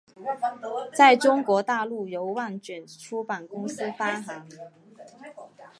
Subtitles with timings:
[0.95, 4.49] 在中国大陆由万卷出版公司发行。